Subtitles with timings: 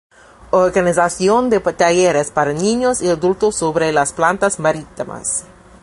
[0.63, 5.45] Organización de talleres para niños y adultos sobre las plantas marítimas.